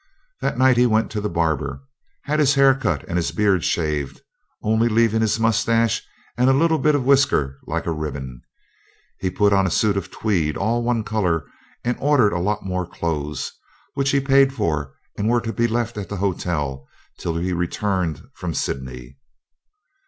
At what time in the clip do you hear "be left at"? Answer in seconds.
15.53-16.09